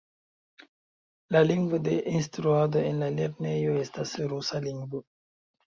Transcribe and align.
La 1.35 1.43
lingvo 1.49 1.79
de 1.89 1.93
instruado 2.21 2.83
en 2.91 2.99
la 3.05 3.13
lernejo 3.21 3.79
estas 3.85 4.17
rusa 4.35 4.67
lingvo. 4.69 5.07